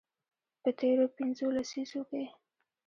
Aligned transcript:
په 0.61 0.69
تیرو 0.79 1.05
پنځو 1.17 1.47
لسیزو 1.55 2.01
کې 2.09 2.23